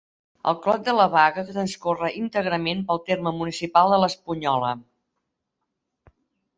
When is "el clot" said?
0.51-0.87